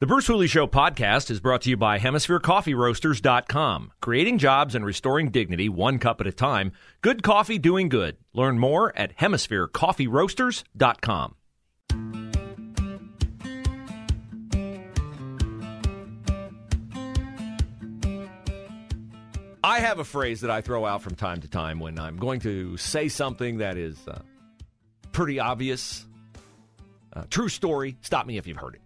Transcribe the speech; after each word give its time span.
The 0.00 0.06
Bruce 0.06 0.28
Hooley 0.28 0.46
Show 0.46 0.68
podcast 0.68 1.28
is 1.28 1.40
brought 1.40 1.62
to 1.62 1.70
you 1.70 1.76
by 1.76 1.98
HemisphereCoffeeRoasters.com. 1.98 3.90
Creating 4.00 4.38
jobs 4.38 4.76
and 4.76 4.86
restoring 4.86 5.32
dignity 5.32 5.68
one 5.68 5.98
cup 5.98 6.20
at 6.20 6.28
a 6.28 6.32
time. 6.32 6.70
Good 7.00 7.24
coffee 7.24 7.58
doing 7.58 7.88
good. 7.88 8.16
Learn 8.32 8.60
more 8.60 8.96
at 8.96 9.16
HemisphereCoffeeRoasters.com. 9.16 11.34
I 19.64 19.80
have 19.80 19.98
a 19.98 20.04
phrase 20.04 20.42
that 20.42 20.52
I 20.52 20.60
throw 20.60 20.86
out 20.86 21.02
from 21.02 21.16
time 21.16 21.40
to 21.40 21.48
time 21.48 21.80
when 21.80 21.98
I'm 21.98 22.18
going 22.18 22.38
to 22.42 22.76
say 22.76 23.08
something 23.08 23.58
that 23.58 23.76
is 23.76 23.98
uh, 24.06 24.20
pretty 25.10 25.40
obvious. 25.40 26.06
Uh, 27.12 27.24
true 27.30 27.48
story. 27.48 27.96
Stop 28.02 28.26
me 28.26 28.38
if 28.38 28.46
you've 28.46 28.58
heard 28.58 28.76
it. 28.76 28.80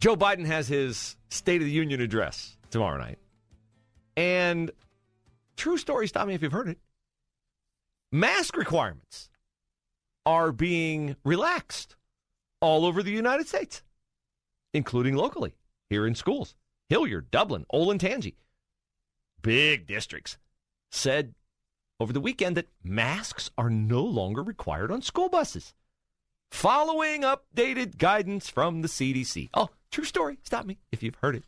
Joe 0.00 0.16
Biden 0.16 0.46
has 0.46 0.68
his 0.68 1.16
State 1.28 1.60
of 1.60 1.66
the 1.66 1.72
Union 1.72 2.00
address 2.00 2.56
tomorrow 2.70 2.98
night. 2.98 3.18
And 4.16 4.70
true 5.56 5.78
story, 5.78 6.08
stop 6.08 6.26
me 6.26 6.34
if 6.34 6.42
you've 6.42 6.52
heard 6.52 6.68
it. 6.68 6.78
Mask 8.12 8.56
requirements 8.56 9.30
are 10.24 10.52
being 10.52 11.16
relaxed 11.24 11.96
all 12.60 12.84
over 12.84 13.02
the 13.02 13.10
United 13.10 13.48
States, 13.48 13.82
including 14.72 15.14
locally, 15.16 15.54
here 15.90 16.06
in 16.06 16.14
schools. 16.14 16.54
Hilliard, 16.88 17.30
Dublin, 17.30 17.66
Olentangy, 17.72 18.34
big 19.42 19.86
districts, 19.86 20.38
said 20.90 21.34
over 21.98 22.12
the 22.12 22.20
weekend 22.20 22.56
that 22.56 22.68
masks 22.84 23.50
are 23.58 23.70
no 23.70 24.02
longer 24.02 24.42
required 24.42 24.90
on 24.92 25.02
school 25.02 25.28
buses, 25.28 25.74
following 26.50 27.22
updated 27.22 27.98
guidance 27.98 28.48
from 28.48 28.82
the 28.82 28.88
CDC. 28.88 29.50
Oh, 29.54 29.68
true 29.90 30.04
story. 30.04 30.38
Stop 30.42 30.66
me 30.66 30.78
if 30.92 31.02
you've 31.02 31.16
heard 31.16 31.36
it. 31.36 31.44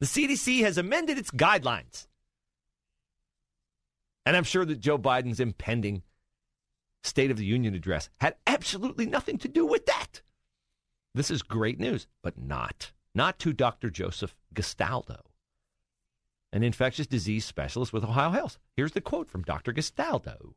The 0.00 0.06
CDC 0.06 0.62
has 0.62 0.78
amended 0.78 1.18
its 1.18 1.30
guidelines. 1.30 2.06
And 4.24 4.36
I'm 4.36 4.44
sure 4.44 4.64
that 4.64 4.80
Joe 4.80 4.98
Biden's 4.98 5.40
impending 5.40 6.02
State 7.04 7.30
of 7.30 7.36
the 7.36 7.44
Union 7.44 7.74
address 7.74 8.08
had 8.20 8.36
absolutely 8.46 9.06
nothing 9.06 9.38
to 9.38 9.48
do 9.48 9.66
with 9.66 9.86
that. 9.86 10.22
This 11.14 11.30
is 11.30 11.42
great 11.42 11.78
news, 11.78 12.06
but 12.22 12.38
not. 12.38 12.92
Not 13.14 13.38
to 13.40 13.52
Dr. 13.52 13.90
Joseph 13.90 14.34
Gastaldo, 14.54 15.20
an 16.52 16.62
infectious 16.62 17.06
disease 17.06 17.44
specialist 17.44 17.92
with 17.92 18.04
Ohio 18.04 18.30
Health. 18.30 18.58
Here's 18.74 18.92
the 18.92 19.00
quote 19.00 19.28
from 19.28 19.42
Dr. 19.42 19.72
Gastaldo 19.72 20.54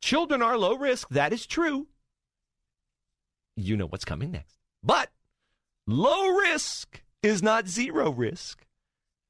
Children 0.00 0.42
are 0.42 0.58
low 0.58 0.76
risk. 0.76 1.08
That 1.08 1.32
is 1.32 1.46
true. 1.46 1.86
You 3.56 3.76
know 3.76 3.86
what's 3.86 4.04
coming 4.04 4.30
next. 4.30 4.56
But 4.82 5.10
low 5.86 6.28
risk 6.28 7.02
is 7.22 7.42
not 7.42 7.68
zero 7.68 8.10
risk. 8.10 8.66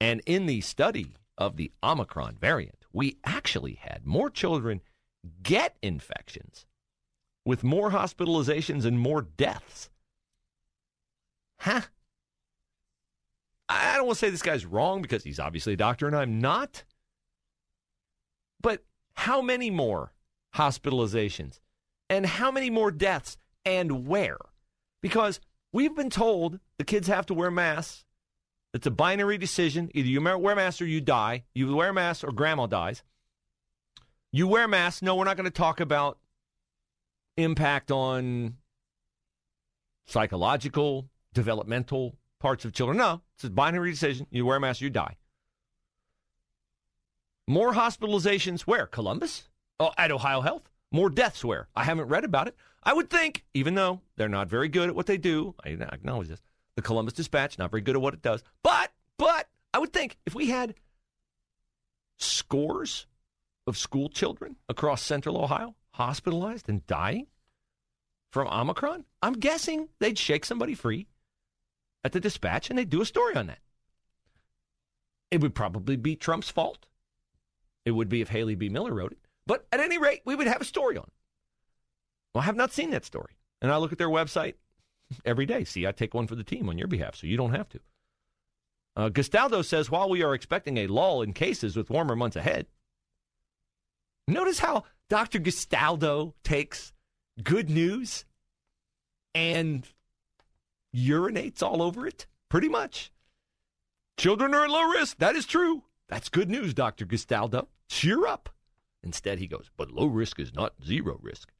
And 0.01 0.21
in 0.27 0.47
the 0.47 0.61
study 0.61 1.15
of 1.39 1.57
the 1.57 1.73
Omicron 1.83 2.37
variant, 2.41 2.85
we 2.93 3.17
actually 3.25 3.75
had 3.75 4.07
more 4.07 4.29
children 4.29 4.83
get 5.43 5.77
infections 5.83 6.67
with 7.45 7.65
more 7.65 7.91
hospitalizations 7.91 8.85
and 8.85 8.99
more 8.99 9.23
deaths. 9.23 9.89
Huh? 11.61 11.83
I 13.69 13.97
don't 13.97 14.07
want 14.07 14.19
to 14.19 14.27
say 14.27 14.31
this 14.31 14.43
guy's 14.43 14.67
wrong 14.67 15.03
because 15.03 15.25
he's 15.25 15.41
obviously 15.41 15.73
a 15.73 15.77
doctor 15.77 16.07
and 16.07 16.17
I'm 16.17 16.41
not. 16.41 16.85
But 18.61 18.85
how 19.15 19.41
many 19.41 19.71
more 19.71 20.13
hospitalizations 20.55 21.61
and 22.09 22.27
how 22.27 22.51
many 22.51 22.71
more 22.71 22.91
deaths 22.91 23.39
and 23.67 24.07
where? 24.07 24.39
Because 25.03 25.41
we've 25.73 25.95
been 25.95 26.09
told 26.09 26.61
the 26.79 26.85
kids 26.85 27.09
have 27.09 27.27
to 27.27 27.35
wear 27.35 27.51
masks. 27.51 28.05
It's 28.73 28.87
a 28.87 28.91
binary 28.91 29.37
decision. 29.37 29.91
Either 29.95 30.09
you 30.09 30.21
wear 30.23 30.57
masks 30.57 30.81
or 30.81 30.87
you 30.87 31.01
die. 31.01 31.45
You 31.55 31.75
wear 31.75 31.93
masks 31.93 32.25
or 32.25 32.33
grandma 32.33 32.67
dies. 32.67 33.03
You 34.33 34.47
wear 34.49 34.69
masks. 34.69 35.03
No, 35.03 35.17
we're 35.17 35.25
not 35.25 35.37
going 35.37 35.45
to 35.45 35.51
talk 35.51 35.81
about 35.81 36.19
impact 37.37 37.91
on 37.91 38.57
psychological, 40.07 41.09
developmental 41.35 42.15
parts 42.39 42.65
of 42.65 42.73
children. 42.73 42.99
No, 42.99 43.23
it's 43.35 43.45
a 43.45 43.51
binary 43.51 43.91
decision. 43.91 44.27
You 44.31 44.47
wear 44.47 44.59
a 44.59 44.61
mask, 44.61 44.81
you 44.81 44.91
die. 44.91 45.17
More 47.49 47.73
hospitalizations 47.73 48.63
where? 48.63 48.87
Columbus? 48.87 49.49
Oh, 49.81 49.93
at 49.97 50.11
Ohio 50.11 50.41
Health. 50.41 50.71
More 50.93 51.11
deaths 51.11 51.45
where? 51.45 51.69
I 51.75 51.85
haven't 51.85 52.09
read 52.09 52.25
about 52.25 52.49
it. 52.49 52.57
I 52.87 52.93
would 52.93 53.11
think, 53.11 53.45
even 53.53 53.75
though 53.75 54.01
they're 54.15 54.29
not 54.29 54.49
very 54.49 54.69
good 54.69 54.89
at 54.89 54.95
what 54.95 55.07
they 55.07 55.19
do, 55.19 55.57
I 55.65 55.71
acknowledge 55.71 56.29
this. 56.29 56.41
The 56.77 56.83
Columbus 56.83 57.15
Dispatch, 57.15 57.59
not 57.59 57.73
very 57.73 57.81
good 57.81 57.97
at 57.97 58.01
what 58.01 58.15
it 58.15 58.23
does. 58.23 58.45
But, 58.63 58.93
but, 59.19 59.49
I 59.75 59.79
would 59.81 59.93
think 59.93 60.17
if 60.25 60.37
we 60.37 60.51
had 60.51 60.75
scores 62.19 63.07
of 63.67 63.77
school 63.77 64.09
children 64.09 64.55
across 64.69 65.03
central 65.03 65.37
Ohio 65.37 65.75
hospitalized 65.95 66.69
and 66.69 66.87
dying 66.87 67.27
from 68.31 68.47
Omicron, 68.47 69.05
I'm 69.21 69.33
guessing 69.33 69.89
they'd 69.99 70.17
shake 70.17 70.45
somebody 70.45 70.75
free 70.75 71.09
at 72.05 72.13
the 72.13 72.21
dispatch 72.21 72.71
and 72.71 72.79
they'd 72.79 72.89
do 72.89 73.03
a 73.03 73.07
story 73.07 73.35
on 73.35 73.49
that. 73.49 73.59
It 75.33 75.41
would 75.41 75.57
probably 75.57 75.97
be 75.97 76.15
Trump's 76.15 76.51
fault. 76.51 76.87
It 77.85 77.91
would 77.91 78.09
be 78.09 78.21
if 78.21 78.29
Haley 78.29 78.55
BeMiller 78.55 78.95
wrote 78.95 79.11
it. 79.11 79.19
But 79.45 79.67
at 79.73 79.81
any 79.81 79.99
rate, 79.99 80.23
we 80.25 80.37
would 80.37 80.47
have 80.47 80.61
a 80.61 80.65
story 80.65 80.97
on 80.97 81.05
it. 81.05 81.13
Well, 82.37 82.43
I 82.43 82.45
have 82.45 82.57
not 82.57 82.71
seen 82.71 82.91
that 82.91 83.07
story. 83.07 83.39
And 83.63 83.73
I 83.73 83.79
look 83.79 83.93
at 83.93 83.99
their 83.99 84.11
website 84.11 84.57
every 85.25 85.47
day. 85.47 85.65
See, 85.65 85.87
I 85.87 85.93
take 85.93 86.13
one 86.13 86.27
for 86.27 86.35
the 86.35 86.45
team 86.45 86.69
on 86.69 86.77
your 86.77 86.87
behalf, 86.87 87.17
so 87.17 87.27
you 87.27 87.39
don't 87.39 87.55
have 87.55 87.67
to. 87.71 87.81
Uh, 88.95 89.09
Gastaldo 89.09 89.65
says 89.65 89.91
while 89.91 90.11
we 90.11 90.23
are 90.23 90.35
expecting 90.35 90.77
a 90.77 90.87
lull 90.87 91.23
in 91.23 91.33
cases 91.33 91.79
with 91.79 91.89
warmer 91.89 92.15
months 92.15 92.37
ahead, 92.37 92.67
notice 94.29 94.59
how 94.59 94.85
Dr. 95.09 95.39
Gastaldo 95.41 96.35
takes 96.45 96.93
good 97.43 97.71
news 97.71 98.27
and 99.35 99.89
urinates 100.95 101.63
all 101.63 101.81
over 101.81 102.07
it, 102.07 102.27
pretty 102.51 102.69
much. 102.69 103.13
Children 104.19 104.53
are 104.53 104.65
at 104.65 104.71
low 104.71 104.91
risk. 104.91 105.17
That 105.21 105.37
is 105.37 105.47
true. 105.47 105.85
That's 106.11 106.29
good 106.29 106.51
news, 106.51 106.75
Dr. 106.75 107.07
Gastaldo. 107.07 107.69
Cheer 107.89 108.27
up. 108.27 108.51
Instead, 109.03 109.39
he 109.39 109.47
goes, 109.47 109.71
but 109.79 109.91
low 109.91 110.05
risk 110.05 110.39
is 110.39 110.53
not 110.53 110.75
zero 110.85 111.19
risk. 111.23 111.51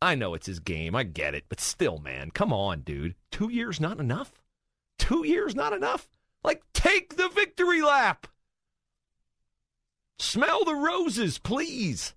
I 0.00 0.14
know 0.14 0.34
it's 0.34 0.46
his 0.46 0.60
game. 0.60 0.94
I 0.94 1.02
get 1.02 1.34
it. 1.34 1.44
But 1.48 1.60
still, 1.60 1.98
man, 1.98 2.30
come 2.30 2.52
on, 2.52 2.80
dude. 2.80 3.14
Two 3.30 3.48
years 3.50 3.80
not 3.80 3.98
enough? 3.98 4.32
Two 4.98 5.26
years 5.26 5.54
not 5.54 5.72
enough? 5.72 6.08
Like, 6.44 6.62
take 6.72 7.16
the 7.16 7.28
victory 7.28 7.82
lap. 7.82 8.26
Smell 10.18 10.64
the 10.64 10.74
roses, 10.74 11.38
please. 11.38 12.14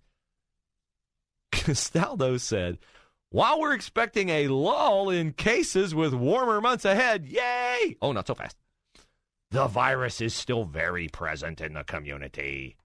Gastaldo 1.51 2.39
said, 2.39 2.79
while 3.29 3.59
we're 3.59 3.73
expecting 3.73 4.29
a 4.29 4.47
lull 4.49 5.09
in 5.09 5.33
cases 5.33 5.95
with 5.95 6.13
warmer 6.13 6.59
months 6.59 6.85
ahead, 6.85 7.25
yay! 7.25 7.95
Oh, 8.01 8.11
not 8.11 8.27
so 8.27 8.35
fast. 8.35 8.57
The 9.51 9.67
virus 9.67 10.21
is 10.21 10.33
still 10.33 10.65
very 10.65 11.07
present 11.07 11.61
in 11.61 11.73
the 11.73 11.83
community. 11.83 12.77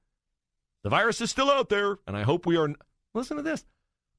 The 0.85 0.91
virus 0.91 1.21
is 1.21 1.31
still 1.31 1.51
out 1.51 1.69
there, 1.69 1.99
and 2.07 2.17
I 2.17 2.23
hope 2.23 2.47
we 2.47 2.57
are. 2.57 2.69
Listen 3.15 3.37
to 3.37 3.43
this. 3.43 3.65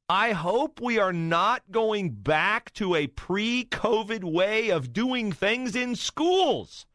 I 0.10 0.32
hope 0.32 0.80
we 0.80 1.00
are 1.00 1.12
not 1.12 1.64
going 1.70 2.12
back 2.12 2.72
to 2.74 2.96
a 2.96 3.08
pre 3.08 3.66
COVID 3.66 4.24
way 4.24 4.70
of 4.70 4.94
doing 4.94 5.34
things 5.34 5.76
in 5.76 5.96
schools. 5.98 6.86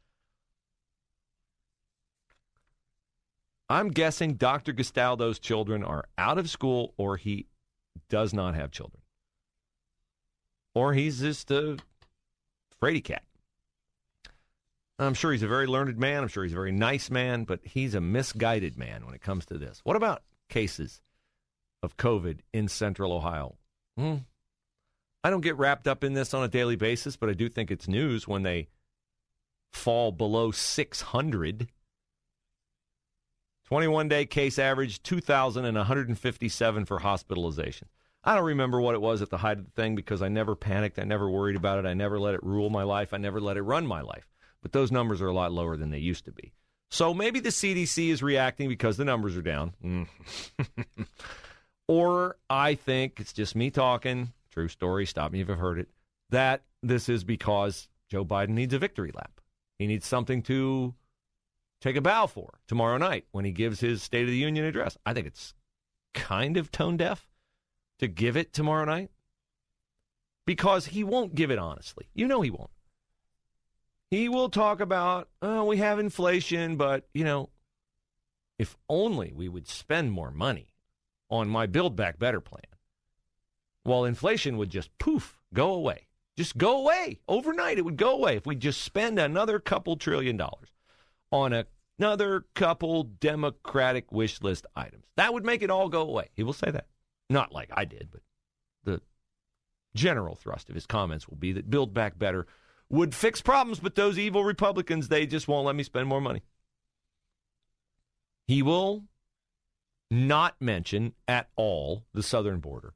I'm 3.69 3.89
guessing 3.89 4.35
Dr. 4.35 4.73
Gastaldo's 4.73 5.39
children 5.39 5.85
are 5.85 6.05
out 6.17 6.39
of 6.39 6.49
school 6.49 6.95
or 6.97 7.17
he 7.17 7.47
does 8.09 8.33
not 8.33 8.55
have 8.55 8.71
children. 8.71 9.03
Or 10.75 10.95
he's 10.95 11.21
just 11.21 11.51
a 11.51 11.79
fraidy 12.83 13.05
cat. 13.05 13.25
I'm 14.99 15.15
sure 15.15 15.33
he's 15.33 15.43
a 15.43 15.49
very 15.49 15.67
learned 15.67 15.99
man. 15.99 16.23
I'm 16.23 16.29
sure 16.29 16.45
he's 16.45 16.53
a 16.53 16.57
very 16.57 16.73
nice 16.73 17.11
man, 17.11 17.45
but 17.45 17.61
he's 17.63 17.95
a 17.95 18.01
misguided 18.01 18.79
man 18.79 19.05
when 19.05 19.15
it 19.15 19.23
comes 19.23 19.47
to 19.47 19.59
this. 19.59 19.81
What 19.85 19.97
about 19.97 20.23
cases 20.49 21.01
of 21.83 21.97
COVID 21.97 22.39
in 22.53 22.69
central 22.69 23.13
Ohio? 23.13 23.57
Hmm. 23.97 24.17
I 25.25 25.31
don't 25.31 25.41
get 25.41 25.57
wrapped 25.57 25.87
up 25.87 26.03
in 26.03 26.15
this 26.15 26.35
on 26.35 26.43
a 26.43 26.49
daily 26.49 26.77
basis, 26.77 27.17
but 27.17 27.29
I 27.29 27.33
do 27.35 27.49
think 27.49 27.71
it's 27.71 27.87
news 27.87 28.27
when 28.27 28.43
they 28.43 28.69
fall 29.73 30.13
below 30.13 30.51
600. 30.51 31.69
21 33.67 34.09
day 34.09 34.27
case 34.27 34.59
average, 34.59 35.03
2,157 35.03 36.85
for 36.85 36.99
hospitalization. 36.99 37.89
I 38.25 38.35
don't 38.35 38.45
remember 38.45 38.81
what 38.81 38.95
it 38.95 39.01
was 39.01 39.23
at 39.23 39.31
the 39.31 39.39
height 39.39 39.59
of 39.59 39.65
the 39.65 39.71
thing 39.71 39.97
because 39.97 40.23
I 40.23 40.29
never 40.29 40.55
panicked. 40.55 40.99
I 40.99 41.05
never 41.05 41.29
worried 41.31 41.57
about 41.57 41.79
it. 41.79 41.89
I 41.89 41.95
never 41.95 42.21
let 42.21 42.35
it 42.35 42.43
rule 42.43 42.71
my 42.71 42.83
life. 42.83 43.13
I 43.13 43.17
never 43.17 43.41
let 43.41 43.57
it 43.57 43.63
run 43.63 43.87
my 43.87 44.01
life. 44.01 44.29
But 44.61 44.73
those 44.73 44.93
numbers 44.93 45.21
are 45.21 45.29
a 45.29 45.33
lot 45.33 45.53
lower 45.53 45.77
than 45.77 45.91
they 45.91 45.99
used 45.99 46.25
to 46.27 46.33
be. 46.33 46.53
So 46.91 47.15
maybe 47.15 47.41
the 47.41 47.49
CDC 47.49 48.11
is 48.11 48.23
reacting 48.23 48.69
because 48.69 48.97
the 48.97 49.05
numbers 49.05 49.37
are 49.37 49.43
down. 49.43 49.73
Or 51.93 52.39
I 52.49 52.75
think 52.75 53.21
it's 53.21 53.35
just 53.35 53.55
me 53.55 53.71
talking. 53.71 54.33
True 54.51 54.69
story. 54.69 55.05
Stop 55.05 55.31
me 55.31 55.43
if 55.43 55.49
you've 55.51 55.59
heard 55.59 55.79
it. 55.79 55.91
That 56.31 56.63
this 56.83 57.11
is 57.11 57.23
because 57.23 57.87
Joe 58.09 58.25
Biden 58.25 58.55
needs 58.55 58.73
a 58.73 58.79
victory 58.79 59.13
lap. 59.15 59.43
He 59.79 59.87
needs 59.87 60.07
something 60.07 60.41
to 60.45 60.95
take 61.83 61.97
a 61.97 62.01
bow 62.01 62.29
for 62.29 62.61
tomorrow 62.67 62.97
night 62.97 63.27
when 63.33 63.45
he 63.45 63.53
gives 63.53 63.81
his 63.81 64.03
State 64.03 64.23
of 64.23 64.31
the 64.31 64.37
Union 64.39 64.65
address. 64.65 64.97
I 65.05 65.13
think 65.13 65.27
it's 65.27 65.53
kind 66.15 66.57
of 66.57 66.73
tone 66.73 66.97
deaf 66.97 67.29
to 67.99 68.09
give 68.09 68.39
it 68.39 68.55
tomorrow 68.55 68.87
night 68.87 69.11
because 70.47 70.87
he 70.87 71.05
won't 71.05 71.35
give 71.35 71.51
it 71.51 71.59
honestly. 71.59 72.07
You 72.15 72.27
know 72.27 72.41
he 72.41 72.49
won't. 72.49 72.71
He 74.11 74.31
will 74.31 74.49
talk 74.49 74.81
about, 74.81 75.29
oh, 75.43 75.65
we 75.67 75.77
have 75.77 75.99
inflation, 75.99 76.77
but, 76.77 77.07
you 77.13 77.25
know, 77.25 77.51
if 78.59 78.79
only 78.89 79.35
we 79.37 79.51
would 79.51 79.69
spend 79.69 80.11
more 80.11 80.31
money 80.31 80.72
on 81.33 81.49
my 81.49 81.67
Build 81.67 81.97
Back 81.97 82.19
Better 82.19 82.41
plan, 82.41 82.63
well, 83.85 84.05
inflation 84.05 84.59
would 84.59 84.71
just 84.71 84.97
poof, 84.99 85.41
go 85.53 85.73
away. 85.73 86.07
Just 86.37 86.57
go 86.57 86.81
away. 86.81 87.19
Overnight, 87.27 87.79
it 87.79 87.85
would 87.85 87.97
go 87.97 88.13
away 88.13 88.37
if 88.37 88.47
we 88.47 88.55
just 88.55 88.83
spend 88.83 89.19
another 89.19 89.59
couple 89.59 89.97
trillion 89.97 90.37
dollars 90.37 90.69
on 91.31 91.53
a, 91.53 91.67
another 91.99 92.45
couple 92.55 93.03
Democratic 93.05 94.13
wish 94.13 94.41
list 94.41 94.67
items. 94.77 95.07
That 95.17 95.35
would 95.35 95.45
make 95.45 95.63
it 95.63 95.71
all 95.71 95.89
go 95.89 96.03
away. 96.03 96.29
He 96.35 96.43
will 96.43 96.53
say 96.53 96.71
that. 96.71 96.87
Not 97.29 97.53
like 97.53 97.71
I 97.73 97.85
did, 97.87 98.09
but 98.13 98.21
the 98.85 99.01
general 99.95 100.37
thrust 100.37 100.69
of 100.69 100.75
his 100.75 100.87
comments 100.87 101.29
will 101.29 101.37
be 101.37 101.53
that 101.53 101.71
Build 101.71 101.93
Back 101.93 102.19
Better 102.19 102.47
would 102.89 103.15
fix 103.15 103.41
problems, 103.41 103.81
but 103.81 103.95
those 103.95 104.19
evil 104.19 104.45
Republicans, 104.45 105.09
they 105.09 105.27
just 105.27 105.49
won't 105.49 105.67
let 105.67 105.77
me 105.77 105.83
spend 105.83 106.09
more 106.09 106.21
money. 106.21 106.43
He 108.47 108.63
will 108.63 109.05
not 110.13 110.61
mention 110.61 111.15
at 111.27 111.49
all 111.57 112.05
the 112.13 112.23
southern 112.23 112.61
border. 112.61 112.93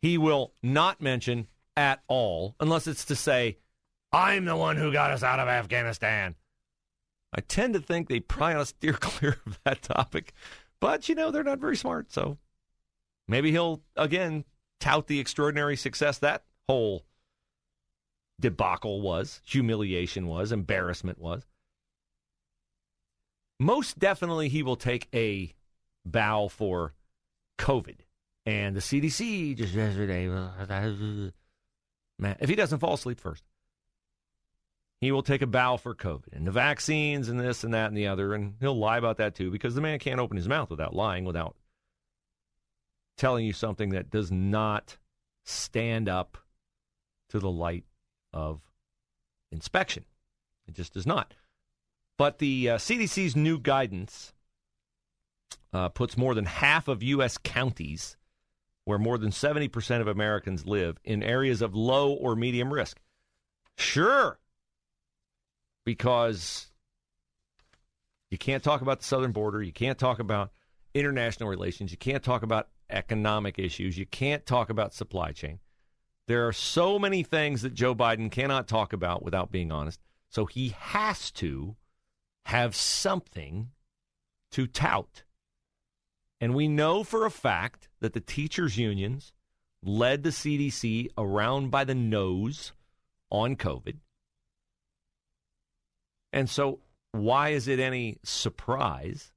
He 0.00 0.16
will 0.16 0.54
not 0.62 0.98
mention 1.02 1.48
at 1.76 2.02
all, 2.08 2.56
unless 2.58 2.86
it's 2.86 3.04
to 3.06 3.16
say, 3.16 3.58
I'm 4.12 4.46
the 4.46 4.56
one 4.56 4.78
who 4.78 4.92
got 4.92 5.10
us 5.10 5.22
out 5.22 5.40
of 5.40 5.48
Afghanistan. 5.48 6.36
I 7.34 7.42
tend 7.42 7.74
to 7.74 7.80
think 7.80 8.08
they 8.08 8.20
probably 8.20 8.54
ought 8.54 8.60
to 8.60 8.66
steer 8.66 8.92
clear 9.00 9.36
of 9.44 9.58
that 9.64 9.82
topic, 9.82 10.32
but 10.80 11.06
you 11.06 11.14
know, 11.14 11.30
they're 11.30 11.44
not 11.44 11.58
very 11.58 11.76
smart. 11.76 12.10
So 12.10 12.38
maybe 13.28 13.50
he'll, 13.50 13.82
again, 13.94 14.44
tout 14.80 15.06
the 15.06 15.20
extraordinary 15.20 15.76
success 15.76 16.18
that 16.20 16.44
whole 16.66 17.04
debacle 18.40 19.02
was, 19.02 19.42
humiliation 19.44 20.28
was, 20.28 20.50
embarrassment 20.50 21.18
was. 21.18 21.44
Most 23.58 23.98
definitely, 23.98 24.48
he 24.48 24.62
will 24.62 24.76
take 24.76 25.08
a 25.14 25.54
bow 26.04 26.48
for 26.48 26.94
COVID. 27.58 27.96
And 28.44 28.76
the 28.76 28.80
CDC 28.80 29.56
just 29.56 29.74
yesterday, 29.74 30.28
man, 30.28 31.32
if 32.40 32.48
he 32.48 32.54
doesn't 32.54 32.78
fall 32.78 32.94
asleep 32.94 33.18
first, 33.18 33.42
he 35.00 35.12
will 35.12 35.22
take 35.22 35.42
a 35.42 35.46
bow 35.46 35.76
for 35.76 35.94
COVID 35.94 36.32
and 36.32 36.46
the 36.46 36.52
vaccines 36.52 37.28
and 37.28 37.38
this 37.38 37.64
and 37.64 37.74
that 37.74 37.88
and 37.88 37.96
the 37.96 38.06
other. 38.06 38.34
And 38.34 38.54
he'll 38.60 38.78
lie 38.78 38.98
about 38.98 39.18
that 39.18 39.34
too 39.34 39.50
because 39.50 39.74
the 39.74 39.80
man 39.80 39.98
can't 39.98 40.20
open 40.20 40.36
his 40.36 40.48
mouth 40.48 40.70
without 40.70 40.94
lying, 40.94 41.24
without 41.24 41.56
telling 43.16 43.44
you 43.44 43.52
something 43.52 43.90
that 43.90 44.10
does 44.10 44.30
not 44.30 44.96
stand 45.44 46.08
up 46.08 46.38
to 47.30 47.38
the 47.38 47.50
light 47.50 47.84
of 48.32 48.60
inspection. 49.50 50.04
It 50.68 50.74
just 50.74 50.94
does 50.94 51.06
not. 51.06 51.34
But 52.18 52.38
the 52.38 52.70
uh, 52.70 52.76
CDC's 52.78 53.36
new 53.36 53.58
guidance 53.58 54.32
uh, 55.72 55.88
puts 55.90 56.16
more 56.16 56.34
than 56.34 56.46
half 56.46 56.88
of 56.88 57.02
U.S. 57.02 57.38
counties 57.38 58.16
where 58.84 58.98
more 58.98 59.18
than 59.18 59.30
70% 59.30 60.00
of 60.00 60.06
Americans 60.06 60.64
live 60.64 60.98
in 61.04 61.22
areas 61.22 61.60
of 61.60 61.74
low 61.74 62.12
or 62.12 62.36
medium 62.36 62.72
risk. 62.72 62.98
Sure, 63.76 64.38
because 65.84 66.68
you 68.30 68.38
can't 68.38 68.62
talk 68.62 68.80
about 68.80 69.00
the 69.00 69.04
southern 69.04 69.32
border, 69.32 69.62
you 69.62 69.72
can't 69.72 69.98
talk 69.98 70.18
about 70.18 70.50
international 70.94 71.48
relations, 71.48 71.90
you 71.90 71.98
can't 71.98 72.22
talk 72.22 72.42
about 72.42 72.68
economic 72.88 73.58
issues, 73.58 73.98
you 73.98 74.06
can't 74.06 74.46
talk 74.46 74.70
about 74.70 74.94
supply 74.94 75.32
chain. 75.32 75.58
There 76.26 76.46
are 76.46 76.52
so 76.52 76.98
many 76.98 77.22
things 77.22 77.62
that 77.62 77.74
Joe 77.74 77.94
Biden 77.94 78.30
cannot 78.30 78.66
talk 78.66 78.92
about 78.92 79.22
without 79.22 79.52
being 79.52 79.70
honest. 79.70 80.00
So 80.28 80.46
he 80.46 80.74
has 80.78 81.30
to 81.32 81.76
have 82.46 82.76
something 82.76 83.70
to 84.52 84.68
tout. 84.68 85.24
And 86.40 86.54
we 86.54 86.68
know 86.68 87.02
for 87.02 87.26
a 87.26 87.30
fact 87.30 87.88
that 88.00 88.12
the 88.12 88.20
teachers' 88.20 88.78
unions 88.78 89.32
led 89.82 90.22
the 90.22 90.30
CDC 90.30 91.08
around 91.18 91.72
by 91.72 91.82
the 91.82 91.94
nose 91.96 92.72
on 93.32 93.56
COVID. 93.56 93.96
And 96.32 96.48
so, 96.48 96.78
why 97.10 97.48
is 97.48 97.66
it 97.66 97.80
any 97.80 98.18
surprise 98.22 99.32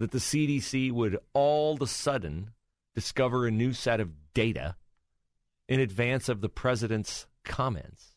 that 0.00 0.10
the 0.10 0.18
CDC 0.18 0.90
would 0.90 1.16
all 1.34 1.74
of 1.74 1.82
a 1.82 1.86
sudden 1.86 2.50
discover 2.96 3.46
a 3.46 3.52
new 3.52 3.72
set 3.72 4.00
of 4.00 4.10
data 4.34 4.74
in 5.68 5.78
advance 5.78 6.28
of 6.28 6.40
the 6.40 6.48
president's 6.48 7.28
comments 7.44 8.16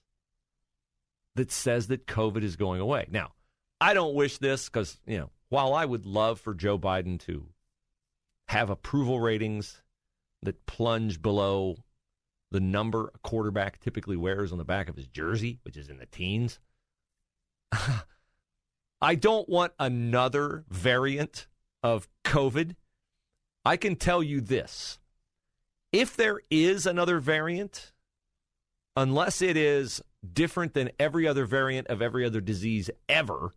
that 1.36 1.52
says 1.52 1.86
that 1.90 2.08
COVID 2.08 2.42
is 2.42 2.56
going 2.56 2.82
away? 2.82 3.06
Now, 3.12 3.34
I 3.80 3.94
don't 3.94 4.16
wish 4.16 4.38
this 4.38 4.70
because, 4.70 5.00
you 5.06 5.18
know, 5.18 5.30
while 5.50 5.74
I 5.74 5.86
would 5.86 6.06
love 6.06 6.40
for 6.40 6.54
Joe 6.54 6.78
Biden 6.78 7.20
to 7.22 7.48
have 8.48 8.70
approval 8.70 9.20
ratings 9.20 9.82
that 10.44 10.66
plunge 10.66 11.22
below 11.22 11.78
the 12.52 12.60
number 12.60 13.12
a 13.14 13.18
quarterback 13.20 13.80
typically 13.80 14.16
wears 14.16 14.52
on 14.52 14.58
the 14.58 14.64
back 14.64 14.90
of 14.90 14.96
his 14.96 15.08
jersey, 15.08 15.60
which 15.64 15.78
is 15.78 15.90
in 15.90 15.98
the 15.98 16.06
teens. 16.06 16.60
I 19.02 19.16
don't 19.16 19.48
want 19.48 19.74
another 19.80 20.64
variant 20.70 21.48
of 21.84 22.08
COVID. 22.24 22.76
I 23.66 23.78
can 23.78 23.96
tell 23.96 24.24
you 24.24 24.42
this 24.42 25.00
if 25.92 26.16
there 26.16 26.40
is 26.50 26.86
another 26.86 27.20
variant, 27.20 27.92
unless 28.96 29.42
it 29.42 29.58
is 29.58 30.02
different 30.34 30.74
than 30.74 30.92
every 31.00 31.28
other 31.28 31.46
variant 31.46 31.88
of 31.88 32.02
every 32.02 32.26
other 32.26 32.42
disease 32.42 32.90
ever, 33.08 33.52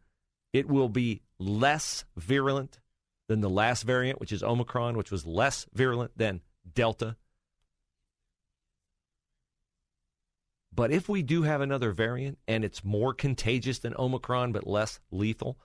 it 0.53 0.69
will 0.69 0.89
be 0.89 1.23
less 1.39 2.05
virulent 2.17 2.81
than 3.29 3.41
the 3.41 3.51
last 3.51 3.85
variant, 3.85 4.21
which 4.21 4.33
is 4.33 4.43
Omicron, 4.43 4.97
which 4.97 5.11
was 5.11 5.27
less 5.27 5.67
virulent 5.73 6.13
than 6.17 6.41
Delta. 6.75 7.17
But 10.73 10.91
if 10.91 11.09
we 11.09 11.23
do 11.23 11.43
have 11.43 11.61
another 11.61 11.93
variant 11.93 12.39
and 12.49 12.65
it's 12.65 12.85
more 12.85 13.13
contagious 13.13 13.79
than 13.79 13.95
Omicron 13.99 14.53
but 14.53 14.67
less 14.67 15.01
lethal, 15.11 15.59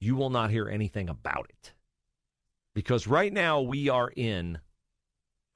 you 0.00 0.16
will 0.16 0.30
not 0.30 0.50
hear 0.50 0.68
anything 0.68 1.08
about 1.08 1.46
it. 1.48 1.74
Because 2.74 3.06
right 3.06 3.32
now 3.32 3.60
we 3.60 3.88
are 3.88 4.12
in 4.16 4.58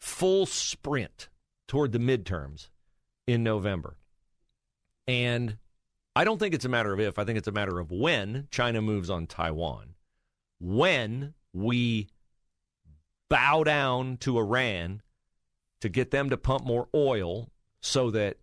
full 0.00 0.46
sprint 0.46 1.28
toward 1.66 1.92
the 1.92 1.98
midterms 1.98 2.68
in 3.26 3.42
November. 3.42 3.96
And 5.08 5.56
I 6.16 6.24
don't 6.24 6.38
think 6.38 6.54
it's 6.54 6.64
a 6.64 6.70
matter 6.70 6.94
of 6.94 6.98
if, 6.98 7.18
I 7.18 7.24
think 7.24 7.36
it's 7.36 7.46
a 7.46 7.52
matter 7.52 7.78
of 7.78 7.90
when 7.90 8.48
China 8.50 8.80
moves 8.80 9.10
on 9.10 9.26
Taiwan 9.26 9.96
when 10.58 11.34
we 11.52 12.08
bow 13.28 13.62
down 13.64 14.16
to 14.18 14.38
Iran 14.38 15.02
to 15.82 15.90
get 15.90 16.10
them 16.10 16.30
to 16.30 16.38
pump 16.38 16.64
more 16.64 16.88
oil 16.94 17.50
so 17.80 18.10
that 18.12 18.38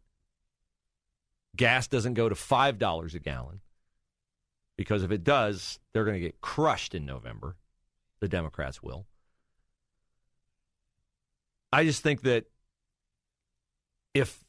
gas 1.55 1.87
doesn't 1.87 2.13
go 2.13 2.29
to 2.29 2.35
$5 2.35 3.15
a 3.15 3.19
gallon. 3.19 3.61
Because 4.77 5.01
if 5.01 5.09
it 5.09 5.23
does, 5.23 5.79
they're 5.93 6.05
going 6.05 6.17
to 6.17 6.23
get 6.23 6.41
crushed 6.41 6.93
in 6.93 7.07
November. 7.07 7.55
The 8.19 8.27
Democrats 8.27 8.83
will. 8.83 9.07
I 11.71 11.85
just 11.85 12.03
think 12.03 12.21
that 12.21 12.45
if 14.13 14.42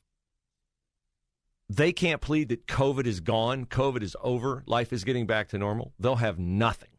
they 1.74 1.92
can't 1.92 2.20
plead 2.20 2.48
that 2.48 2.66
COVID 2.66 3.06
is 3.06 3.20
gone, 3.20 3.66
COVID 3.66 4.02
is 4.02 4.16
over, 4.22 4.62
life 4.66 4.92
is 4.92 5.04
getting 5.04 5.26
back 5.26 5.48
to 5.48 5.58
normal, 5.58 5.92
they'll 5.98 6.16
have 6.16 6.38
nothing 6.38 6.90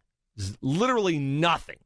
literally 0.62 1.18
nothing 1.18 1.78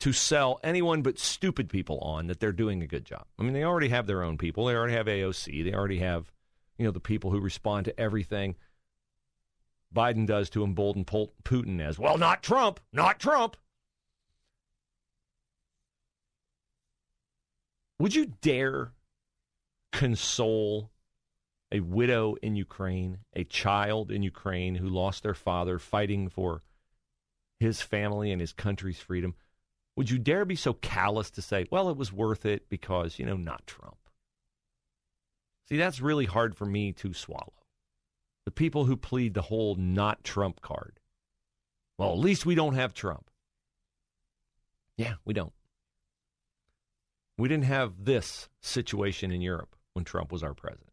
to 0.00 0.12
sell 0.12 0.60
anyone 0.62 1.02
but 1.02 1.18
stupid 1.18 1.68
people 1.68 1.98
on 2.00 2.26
that 2.26 2.40
they're 2.40 2.52
doing 2.52 2.82
a 2.82 2.86
good 2.86 3.04
job. 3.04 3.24
I 3.38 3.42
mean, 3.42 3.52
they 3.52 3.64
already 3.64 3.88
have 3.88 4.06
their 4.06 4.22
own 4.22 4.36
people. 4.36 4.66
They 4.66 4.74
already 4.74 4.94
have 4.94 5.06
AOC. 5.06 5.64
They 5.64 5.74
already 5.74 6.00
have, 6.00 6.32
you 6.78 6.84
know, 6.84 6.90
the 6.90 7.00
people 7.00 7.30
who 7.30 7.40
respond 7.40 7.86
to 7.86 7.98
everything 7.98 8.56
Biden 9.94 10.26
does 10.26 10.50
to 10.50 10.64
embolden 10.64 11.04
Putin 11.04 11.80
as, 11.80 11.98
well, 11.98 12.18
not 12.18 12.42
Trump, 12.42 12.80
not 12.92 13.18
Trump. 13.18 13.56
Would 17.98 18.14
you 18.14 18.26
dare 18.42 18.92
console 19.92 20.90
a 21.72 21.80
widow 21.80 22.36
in 22.42 22.56
Ukraine, 22.56 23.18
a 23.34 23.44
child 23.44 24.10
in 24.10 24.22
Ukraine 24.22 24.76
who 24.76 24.88
lost 24.88 25.22
their 25.22 25.34
father 25.34 25.78
fighting 25.78 26.28
for 26.28 26.62
his 27.58 27.80
family 27.82 28.30
and 28.30 28.40
his 28.40 28.52
country's 28.52 28.98
freedom? 28.98 29.34
Would 29.96 30.10
you 30.10 30.18
dare 30.18 30.44
be 30.44 30.56
so 30.56 30.74
callous 30.74 31.30
to 31.32 31.42
say, 31.42 31.66
well, 31.70 31.88
it 31.88 31.96
was 31.96 32.12
worth 32.12 32.44
it 32.44 32.68
because, 32.68 33.18
you 33.18 33.26
know, 33.26 33.36
not 33.36 33.66
Trump? 33.66 33.96
See, 35.68 35.76
that's 35.76 36.00
really 36.00 36.26
hard 36.26 36.54
for 36.54 36.66
me 36.66 36.92
to 36.92 37.12
swallow. 37.12 37.52
The 38.44 38.52
people 38.52 38.84
who 38.84 38.96
plead 38.96 39.34
the 39.34 39.42
whole 39.42 39.74
not 39.74 40.22
Trump 40.22 40.60
card. 40.60 41.00
Well, 41.98 42.12
at 42.12 42.18
least 42.18 42.46
we 42.46 42.54
don't 42.54 42.74
have 42.74 42.94
Trump. 42.94 43.30
Yeah, 44.96 45.14
we 45.24 45.34
don't. 45.34 45.52
We 47.38 47.48
didn't 47.48 47.64
have 47.64 48.04
this 48.04 48.48
situation 48.60 49.32
in 49.32 49.40
Europe 49.40 49.74
when 49.94 50.04
Trump 50.04 50.30
was 50.30 50.42
our 50.42 50.54
president. 50.54 50.85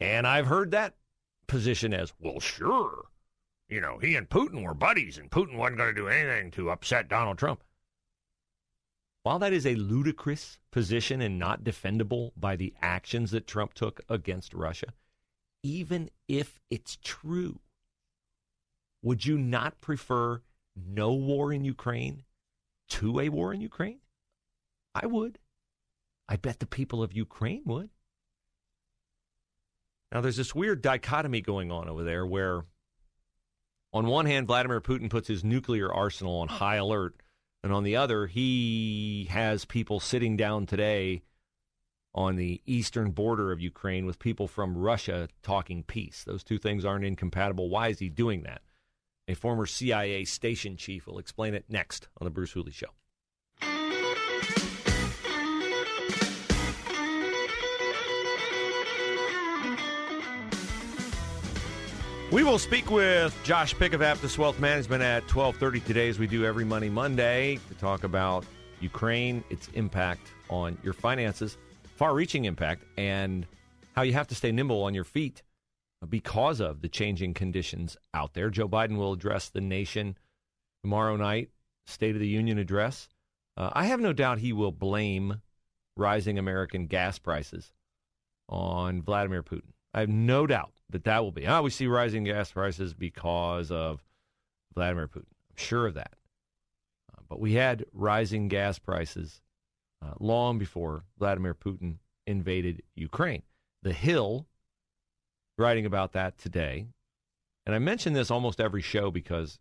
And 0.00 0.26
I've 0.26 0.46
heard 0.46 0.70
that 0.70 0.94
position 1.46 1.92
as, 1.92 2.12
well, 2.20 2.40
sure. 2.40 3.06
You 3.68 3.80
know, 3.80 3.98
he 3.98 4.14
and 4.16 4.28
Putin 4.28 4.64
were 4.64 4.74
buddies, 4.74 5.18
and 5.18 5.30
Putin 5.30 5.56
wasn't 5.56 5.78
going 5.78 5.94
to 5.94 6.00
do 6.00 6.08
anything 6.08 6.50
to 6.52 6.70
upset 6.70 7.08
Donald 7.08 7.38
Trump. 7.38 7.62
While 9.24 9.40
that 9.40 9.52
is 9.52 9.66
a 9.66 9.74
ludicrous 9.74 10.58
position 10.70 11.20
and 11.20 11.38
not 11.38 11.64
defendable 11.64 12.30
by 12.36 12.56
the 12.56 12.74
actions 12.80 13.30
that 13.32 13.46
Trump 13.46 13.74
took 13.74 14.00
against 14.08 14.54
Russia, 14.54 14.94
even 15.62 16.08
if 16.28 16.60
it's 16.70 16.96
true, 17.02 17.60
would 19.02 19.26
you 19.26 19.36
not 19.36 19.80
prefer 19.80 20.40
no 20.76 21.12
war 21.12 21.52
in 21.52 21.64
Ukraine 21.64 22.24
to 22.88 23.20
a 23.20 23.28
war 23.28 23.52
in 23.52 23.60
Ukraine? 23.60 23.98
I 24.94 25.06
would. 25.06 25.38
I 26.28 26.36
bet 26.36 26.60
the 26.60 26.66
people 26.66 27.02
of 27.02 27.12
Ukraine 27.12 27.62
would. 27.66 27.90
Now, 30.12 30.20
there's 30.20 30.36
this 30.36 30.54
weird 30.54 30.80
dichotomy 30.80 31.40
going 31.40 31.70
on 31.70 31.88
over 31.88 32.02
there 32.02 32.26
where, 32.26 32.64
on 33.92 34.06
one 34.06 34.26
hand, 34.26 34.46
Vladimir 34.46 34.80
Putin 34.80 35.10
puts 35.10 35.28
his 35.28 35.44
nuclear 35.44 35.92
arsenal 35.92 36.36
on 36.40 36.48
high 36.48 36.76
alert, 36.76 37.20
and 37.62 37.72
on 37.72 37.84
the 37.84 37.96
other, 37.96 38.26
he 38.26 39.28
has 39.30 39.64
people 39.64 40.00
sitting 40.00 40.36
down 40.36 40.66
today 40.66 41.22
on 42.14 42.36
the 42.36 42.60
eastern 42.64 43.10
border 43.10 43.52
of 43.52 43.60
Ukraine 43.60 44.06
with 44.06 44.18
people 44.18 44.48
from 44.48 44.76
Russia 44.76 45.28
talking 45.42 45.82
peace. 45.82 46.24
Those 46.24 46.42
two 46.42 46.58
things 46.58 46.84
aren't 46.84 47.04
incompatible. 47.04 47.68
Why 47.68 47.88
is 47.88 47.98
he 47.98 48.08
doing 48.08 48.42
that? 48.44 48.62
A 49.28 49.34
former 49.34 49.66
CIA 49.66 50.24
station 50.24 50.76
chief 50.76 51.06
will 51.06 51.18
explain 51.18 51.54
it 51.54 51.66
next 51.68 52.08
on 52.18 52.24
The 52.24 52.30
Bruce 52.30 52.52
Hooley 52.52 52.72
Show. 52.72 52.88
We 62.30 62.44
will 62.44 62.58
speak 62.58 62.90
with 62.90 63.34
Josh 63.42 63.74
Pick 63.78 63.94
of 63.94 64.02
Aptus 64.02 64.36
Wealth 64.36 64.60
Management 64.60 65.02
at 65.02 65.26
12:30 65.28 65.80
today, 65.80 66.10
as 66.10 66.18
we 66.18 66.26
do 66.26 66.44
every 66.44 66.64
Money 66.64 66.90
Monday, 66.90 67.58
to 67.68 67.74
talk 67.76 68.04
about 68.04 68.44
Ukraine, 68.80 69.42
its 69.48 69.68
impact 69.68 70.30
on 70.50 70.76
your 70.82 70.92
finances, 70.92 71.56
far-reaching 71.96 72.44
impact, 72.44 72.84
and 72.98 73.46
how 73.96 74.02
you 74.02 74.12
have 74.12 74.26
to 74.26 74.34
stay 74.34 74.52
nimble 74.52 74.82
on 74.82 74.92
your 74.92 75.04
feet 75.04 75.42
because 76.06 76.60
of 76.60 76.82
the 76.82 76.88
changing 76.90 77.32
conditions 77.32 77.96
out 78.12 78.34
there. 78.34 78.50
Joe 78.50 78.68
Biden 78.68 78.98
will 78.98 79.14
address 79.14 79.48
the 79.48 79.62
nation 79.62 80.18
tomorrow 80.82 81.16
night, 81.16 81.48
State 81.86 82.14
of 82.14 82.20
the 82.20 82.28
Union 82.28 82.58
address. 82.58 83.08
Uh, 83.56 83.70
I 83.72 83.86
have 83.86 84.00
no 84.00 84.12
doubt 84.12 84.40
he 84.40 84.52
will 84.52 84.70
blame 84.70 85.40
rising 85.96 86.38
American 86.38 86.88
gas 86.88 87.18
prices 87.18 87.72
on 88.50 89.00
Vladimir 89.00 89.42
Putin. 89.42 89.72
I 89.94 90.00
have 90.00 90.10
no 90.10 90.46
doubt 90.46 90.77
that 90.90 91.04
that 91.04 91.22
will 91.22 91.32
be. 91.32 91.46
Ah, 91.46 91.60
we 91.60 91.70
see 91.70 91.86
rising 91.86 92.24
gas 92.24 92.50
prices 92.50 92.94
because 92.94 93.70
of 93.70 94.02
Vladimir 94.74 95.08
Putin. 95.08 95.26
I'm 95.50 95.56
sure 95.56 95.86
of 95.86 95.94
that. 95.94 96.14
Uh, 97.12 97.22
but 97.28 97.40
we 97.40 97.54
had 97.54 97.84
rising 97.92 98.48
gas 98.48 98.78
prices 98.78 99.40
uh, 100.04 100.14
long 100.18 100.58
before 100.58 101.04
Vladimir 101.18 101.54
Putin 101.54 101.96
invaded 102.26 102.82
Ukraine. 102.94 103.42
The 103.82 103.92
Hill, 103.92 104.46
writing 105.56 105.86
about 105.86 106.12
that 106.12 106.38
today, 106.38 106.86
and 107.66 107.74
I 107.74 107.78
mention 107.78 108.14
this 108.14 108.30
almost 108.30 108.60
every 108.60 108.82
show 108.82 109.10
because 109.10 109.58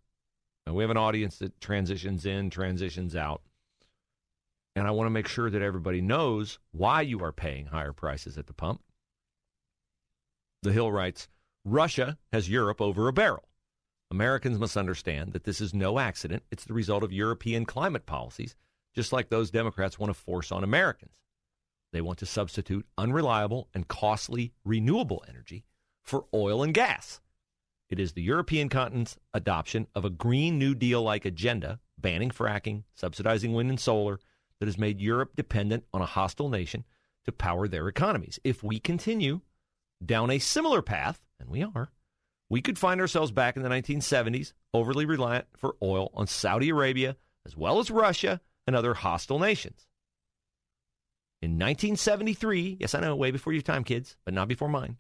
we 0.74 0.84
have 0.84 0.91
an 0.91 0.98
audience 0.98 1.38
that 1.38 1.60
transitions 1.60 2.25
in, 2.25 2.50
transitions 2.50 3.15
out. 3.15 3.41
And 4.75 4.88
I 4.88 4.91
want 4.91 5.07
to 5.07 5.12
make 5.12 5.27
sure 5.27 5.50
that 5.50 5.62
everybody 5.62 6.01
knows 6.01 6.60
why 6.72 7.01
you 7.01 7.24
are 7.24 7.31
paying 7.31 7.67
higher 7.67 7.93
prices 7.93 8.38
at 8.38 8.48
the 8.48 8.53
pump. 8.53 8.81
The 10.68 10.74
Hill 10.74 10.92
writes 10.92 11.30
Russia 11.64 12.18
has 12.34 12.50
Europe 12.50 12.82
over 12.82 13.08
a 13.08 13.14
barrel. 13.14 13.48
Americans 14.12 14.60
must 14.60 14.76
understand 14.76 15.32
that 15.32 15.46
this 15.46 15.62
is 15.62 15.74
no 15.74 15.98
accident. 15.98 16.44
It's 16.52 16.66
the 16.66 16.74
result 16.74 17.04
of 17.04 17.14
European 17.14 17.64
climate 17.64 18.06
policies, 18.06 18.58
just 18.94 19.14
like 19.14 19.30
those 19.30 19.50
Democrats 19.50 19.98
want 19.98 20.10
to 20.10 20.14
force 20.14 20.52
on 20.52 20.66
Americans. 20.66 21.22
They 21.94 22.02
want 22.02 22.20
to 22.20 22.26
substitute 22.26 22.86
unreliable 22.98 23.70
and 23.74 23.88
costly 23.88 24.52
renewable 24.66 25.24
energy 25.30 25.64
for 26.04 26.26
oil 26.34 26.62
and 26.64 26.74
gas. 26.74 27.22
It 27.90 27.98
is 27.98 28.12
the 28.12 28.22
European 28.22 28.68
continent's 28.68 29.16
adoption 29.34 29.88
of 29.96 30.04
a 30.04 30.10
Green 30.10 30.60
New 30.60 30.76
Deal 30.76 31.02
like 31.02 31.24
agenda, 31.24 31.80
banning 31.98 32.30
fracking, 32.30 32.84
subsidizing 32.94 33.54
wind 33.54 33.70
and 33.70 33.80
solar, 33.80 34.20
that 34.60 34.66
has 34.66 34.78
made 34.78 35.00
Europe 35.00 35.34
dependent 35.38 35.86
on 35.94 36.02
a 36.02 36.06
hostile 36.06 36.50
nation 36.50 36.84
to 37.24 37.32
power 37.32 37.70
their 37.70 37.88
economies. 37.88 38.38
If 38.44 38.64
we 38.64 38.80
continue 38.80 39.40
down 40.06 40.30
a 40.30 40.39
similar 40.39 40.82
path, 40.82 41.25
and 41.39 41.50
we 41.50 41.63
are, 41.63 41.92
we 42.50 42.62
could 42.62 42.80
find 42.80 43.01
ourselves 43.01 43.32
back 43.32 43.58
in 43.58 43.63
the 43.63 43.70
1970s, 43.70 44.54
overly 44.74 45.06
reliant 45.06 45.46
for 45.58 45.75
oil 45.82 46.12
on 46.13 46.27
Saudi 46.27 46.70
Arabia, 46.70 47.18
as 47.46 47.58
well 47.58 47.80
as 47.80 47.92
Russia 47.92 48.42
and 48.66 48.75
other 48.75 48.94
hostile 48.94 49.39
nations. 49.39 49.88
In 51.42 51.51
1973, 51.51 52.77
yes, 52.80 52.96
I 52.96 53.00
know, 53.00 53.16
way 53.16 53.32
before 53.32 53.54
your 53.54 53.62
time, 53.62 53.84
kids, 53.84 54.18
but 54.25 54.34
not 54.34 54.48
before 54.48 54.70
mine, 54.70 54.98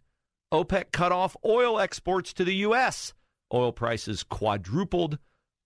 OPEC 0.53 0.91
cut 0.91 1.11
off 1.11 1.35
oil 1.43 1.79
exports 1.79 2.31
to 2.33 2.43
the 2.43 2.55
U.S. 2.55 3.13
Oil 3.53 3.71
prices 3.71 4.23
quadrupled, 4.23 5.17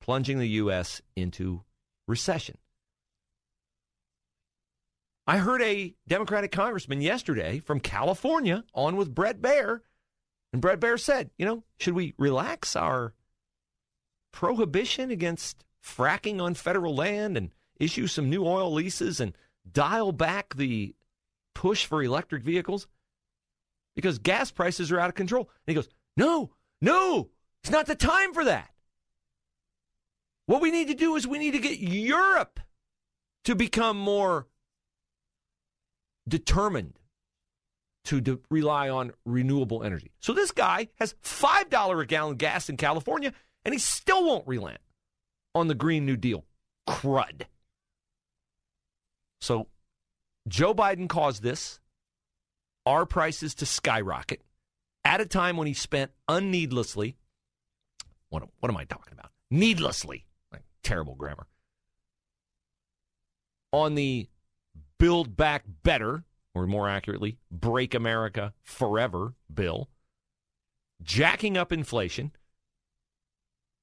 plunging 0.02 0.40
the 0.40 0.48
U.S. 0.48 1.02
into 1.16 1.64
recession. 2.08 2.58
I 5.32 5.38
heard 5.38 5.62
a 5.62 5.96
Democratic 6.10 6.52
congressman 6.52 7.00
yesterday 7.00 7.60
from 7.60 7.80
California 7.80 8.66
on 8.74 8.98
with 8.98 9.16
Bret 9.16 9.42
Baier, 9.42 9.80
and 10.52 10.62
Bret 10.62 10.82
Baier 10.82 11.00
said, 11.00 11.30
you 11.38 11.46
know, 11.46 11.64
should 11.80 11.94
we 11.94 12.14
relax 12.18 12.76
our 12.76 13.14
prohibition 14.34 15.10
against 15.10 15.64
fracking 15.82 16.42
on 16.42 16.54
federal 16.54 16.94
land 16.94 17.38
and 17.38 17.52
issue 17.80 18.08
some 18.08 18.30
new 18.30 18.46
oil 18.46 18.74
leases 18.74 19.22
and 19.22 19.34
dial 19.72 20.12
back 20.12 20.54
the 20.54 20.94
push 21.54 21.86
for 21.86 22.04
electric 22.04 22.44
vehicles? 22.44 22.88
Because 23.96 24.20
gas 24.20 24.52
prices 24.52 24.92
are 24.92 25.00
out 25.00 25.08
of 25.08 25.16
control. 25.16 25.44
And 25.66 25.74
he 25.74 25.76
goes, 25.76 25.88
no, 26.18 26.50
no, 26.82 27.30
it's 27.64 27.72
not 27.72 27.86
the 27.86 27.96
time 27.96 28.34
for 28.34 28.44
that. 28.44 28.70
What 30.48 30.62
we 30.62 30.72
need 30.72 30.90
to 30.90 30.94
do 30.94 31.16
is 31.16 31.26
we 31.26 31.40
need 31.40 31.52
to 31.52 31.60
get 31.60 31.80
Europe 31.80 32.60
to 33.46 33.56
become 33.56 33.96
more 33.96 34.48
determined 36.32 36.94
to 38.06 38.20
de- 38.20 38.40
rely 38.50 38.90
on 38.90 39.12
renewable 39.26 39.84
energy. 39.84 40.12
So 40.20 40.34
this 40.34 40.52
guy 40.52 40.88
has 40.96 41.14
$5 41.24 42.02
a 42.02 42.06
gallon 42.08 42.38
gas 42.38 42.70
in 42.70 42.78
California, 42.78 43.34
and 43.64 43.74
he 43.76 43.80
still 43.80 44.26
won't 44.26 44.48
relent 44.48 44.80
on 45.54 45.68
the 45.68 45.76
Green 45.76 46.08
New 46.08 46.18
Deal. 46.18 46.46
Crud. 46.90 47.44
So 49.40 49.68
Joe 50.48 50.74
Biden 50.74 51.08
caused 51.08 51.44
this, 51.44 51.80
our 52.88 53.06
prices 53.06 53.54
to 53.56 53.68
skyrocket 53.68 54.42
at 55.06 55.22
a 55.22 55.26
time 55.26 55.58
when 55.58 55.68
he 55.68 55.74
spent 55.74 56.12
unneedlessly. 56.28 57.18
What, 58.30 58.44
what 58.60 58.72
am 58.72 58.78
I 58.78 58.86
talking 58.86 59.14
about? 59.14 59.32
Needlessly. 59.52 60.26
Like, 60.52 60.64
terrible 60.84 61.16
grammar. 61.16 61.46
On 63.74 63.96
the 63.96 64.28
Build 65.02 65.36
Back 65.36 65.64
Better, 65.82 66.26
or 66.54 66.68
more 66.68 66.88
accurately, 66.88 67.40
Break 67.50 67.96
America 67.96 68.54
Forever 68.62 69.34
bill, 69.52 69.90
jacking 71.02 71.58
up 71.58 71.72
inflation, 71.72 72.34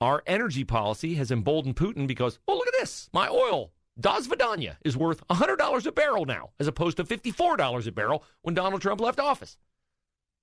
Our 0.01 0.23
energy 0.29 0.63
policy 0.63 1.15
has 1.17 1.33
emboldened 1.33 1.75
Putin 1.75 2.07
because, 2.07 2.39
oh, 2.47 2.55
look 2.55 2.69
at 2.69 2.75
this. 2.79 3.11
My 3.13 3.29
oil, 3.29 3.73
Das 3.99 4.29
Vidanya, 4.29 4.77
is 4.85 4.97
worth 4.97 5.27
$100 5.27 5.87
a 5.87 5.91
barrel 5.91 6.25
now, 6.25 6.51
as 6.61 6.69
opposed 6.69 6.99
to 6.99 7.05
$54 7.05 7.89
a 7.89 7.91
barrel 7.91 8.23
when 8.43 8.55
Donald 8.55 8.81
Trump 8.81 9.01
left 9.01 9.19
office. 9.19 9.59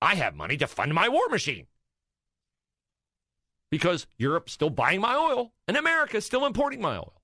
I 0.02 0.14
have 0.16 0.34
money 0.34 0.58
to 0.58 0.66
fund 0.66 0.92
my 0.92 1.08
war 1.08 1.30
machine. 1.30 1.68
Because 3.70 4.06
Europe's 4.18 4.52
still 4.52 4.68
buying 4.68 5.00
my 5.00 5.16
oil 5.16 5.54
and 5.66 5.78
America's 5.78 6.26
still 6.26 6.44
importing 6.44 6.82
my 6.82 6.98
oil. 6.98 7.22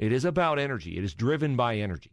It 0.00 0.12
is 0.12 0.24
about 0.24 0.58
energy, 0.58 0.96
it 0.96 1.04
is 1.04 1.14
driven 1.14 1.56
by 1.56 1.76
energy. 1.76 2.12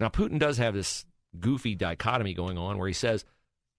Now, 0.00 0.08
Putin 0.08 0.38
does 0.38 0.56
have 0.56 0.74
this 0.74 1.04
goofy 1.38 1.74
dichotomy 1.74 2.32
going 2.32 2.56
on 2.56 2.78
where 2.78 2.88
he 2.88 2.94
says, 2.94 3.24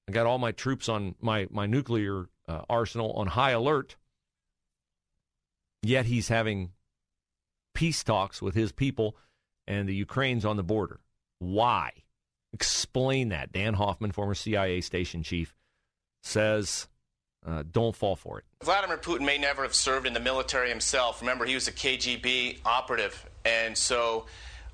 I 0.08 0.12
got 0.12 0.28
all 0.28 0.38
my 0.38 0.52
troops 0.52 0.88
on 0.88 1.16
my, 1.20 1.48
my 1.50 1.66
nuclear 1.66 2.28
uh, 2.48 2.62
arsenal 2.70 3.12
on 3.14 3.28
high 3.28 3.52
alert, 3.52 3.98
yet 5.82 6.06
he's 6.06 6.28
having 6.28 6.72
peace 7.74 8.04
talks 8.04 8.40
with 8.40 8.54
his 8.54 8.72
people 8.72 9.18
and 9.68 9.90
the 9.90 9.96
Ukraine's 9.96 10.46
on 10.46 10.58
the 10.58 10.64
border. 10.64 11.00
Why? 11.40 11.92
Explain 12.54 13.30
that. 13.30 13.52
Dan 13.52 13.74
Hoffman, 13.74 14.12
former 14.12 14.36
CIA 14.36 14.82
station 14.82 15.24
chief, 15.24 15.56
says 16.22 16.88
uh, 17.48 17.63
don't 17.72 17.96
fall 17.96 18.16
for 18.16 18.39
it. 18.39 18.46
Vladimir 18.63 18.98
Putin 18.98 19.25
may 19.25 19.38
never 19.38 19.63
have 19.63 19.74
served 19.74 20.06
in 20.06 20.13
the 20.13 20.20
military 20.20 20.70
himself. 20.70 21.22
Remember, 21.22 21.46
he 21.46 21.56
was 21.56 21.68
a 21.68 21.72
KGB 21.72 22.60
operative. 22.66 23.25
And 23.46 23.77
so 23.77 24.25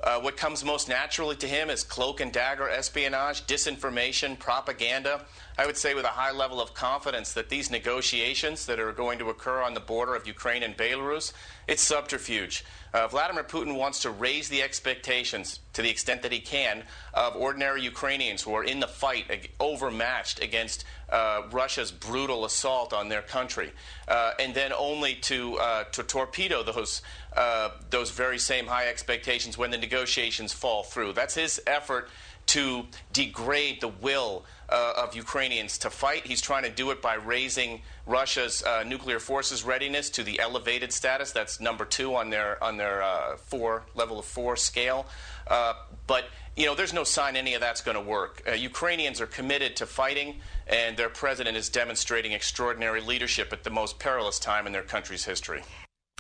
uh, 0.04 0.20
what 0.20 0.36
comes 0.36 0.66
most 0.66 0.90
naturally 0.90 1.36
to 1.38 1.48
him 1.48 1.70
is 1.70 1.84
cloak 1.84 2.20
and 2.20 2.34
dagger 2.34 2.68
espionage, 2.68 3.46
disinformation, 3.46 4.38
propaganda. 4.38 5.24
I 5.58 5.66
would 5.66 5.78
say 5.78 5.94
with 5.94 6.04
a 6.04 6.10
high 6.10 6.32
level 6.32 6.60
of 6.60 6.74
confidence 6.74 7.34
that 7.34 7.48
these 7.48 7.72
negotiations 7.72 8.66
that 8.66 8.80
are 8.80 8.92
going 8.92 9.20
to 9.20 9.30
occur 9.30 9.62
on 9.62 9.76
the 9.76 9.80
border 9.80 10.16
of 10.16 10.28
Ukraine 10.28 10.64
and 10.64 10.76
Belarus, 10.76 11.32
it's 11.68 11.82
subterfuge. 11.82 12.64
Uh, 12.94 13.08
Vladimir 13.08 13.44
Putin 13.44 13.76
wants 13.76 14.04
to 14.04 14.12
raise 14.12 14.50
the 14.50 14.62
expectations 14.62 15.60
to 15.74 15.82
the 15.82 15.90
extent 15.90 16.22
that 16.22 16.32
he 16.32 16.40
can 16.40 16.84
of 17.14 17.36
ordinary 17.36 17.82
Ukrainians 17.82 18.44
who 18.44 18.54
are 18.54 18.64
in 18.64 18.80
the 18.80 18.88
fight, 18.88 19.50
overmatched 19.60 20.44
against 20.44 20.86
uh, 21.10 21.42
Russia's 21.52 21.92
brutal 21.92 22.46
assault 22.46 22.94
on 22.94 23.10
their 23.10 23.24
country, 23.24 23.72
uh, 24.08 24.34
and 24.40 24.54
then 24.54 24.72
only 24.74 25.16
to 25.16 25.58
uh, 25.58 25.84
to 25.86 26.04
torpedo 26.04 26.62
those 26.62 27.02
uh, 27.36 27.70
those 27.90 28.12
very 28.12 28.38
same 28.38 28.68
high 28.68 28.88
expectations 28.88 29.58
when 29.58 29.72
the 29.72 29.78
negotiations 29.78 30.54
fall 30.54 30.84
through. 30.84 31.14
That's 31.14 31.34
his 31.34 31.60
effort 31.66 32.10
to 32.48 32.86
degrade 33.12 33.82
the 33.82 33.88
will 33.88 34.46
uh, 34.70 34.94
of 34.98 35.16
Ukrainians 35.16 35.78
to 35.80 35.90
fight. 35.90 36.26
He's 36.26 36.42
trying 36.42 36.64
to 36.64 36.70
do 36.70 36.92
it 36.92 37.02
by 37.02 37.16
raising 37.16 37.82
Russia's 38.06 38.64
uh, 38.64 38.84
nuclear 38.84 39.20
forces 39.20 39.64
readiness 39.64 40.10
to 40.12 40.24
the 40.24 40.40
elevated 40.40 40.92
status. 40.92 41.32
That's 41.32 41.60
number 41.60 41.86
two 41.86 42.16
on 42.16 42.30
their 42.30 42.64
on 42.64 42.78
their 42.78 43.04
uh, 43.04 43.38
four 43.38 43.84
level 43.96 44.20
of 44.20 44.26
four 44.26 44.56
scale. 44.56 45.06
Uh, 45.48 45.74
but 46.08 46.26
you 46.56 46.66
know, 46.66 46.76
there's 46.76 46.94
no 46.94 47.04
sign 47.04 47.36
any 47.36 47.56
of 47.56 47.62
that's 47.62 47.82
going 47.82 47.96
to 47.96 48.02
work. 48.02 48.44
Uh, 48.48 48.52
Ukrainians 48.52 49.20
are 49.20 49.28
committed 49.28 49.76
to 49.78 49.86
fighting, 49.86 50.36
and 50.68 50.96
their 50.98 51.10
president 51.10 51.58
is 51.58 51.70
demonstrating 51.70 52.32
extraordinary 52.32 53.02
leadership 53.02 53.52
at 53.52 53.64
the 53.64 53.70
most 53.70 54.00
perilous 54.00 54.40
time 54.40 54.68
in 54.68 54.74
their 54.74 54.84
country's 54.84 55.26
history. 55.26 55.64